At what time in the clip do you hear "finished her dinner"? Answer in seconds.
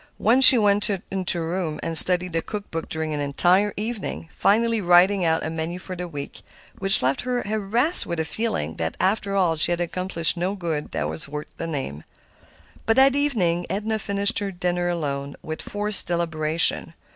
13.99-14.89